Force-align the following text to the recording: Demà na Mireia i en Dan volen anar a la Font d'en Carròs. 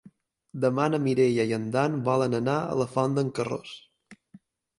Demà 0.61 0.87
na 0.93 0.99
Mireia 1.03 1.45
i 1.51 1.53
en 1.57 1.67
Dan 1.75 1.99
volen 2.07 2.37
anar 2.39 2.57
a 2.71 2.79
la 2.81 2.89
Font 2.95 3.15
d'en 3.21 3.31
Carròs. 3.41 3.77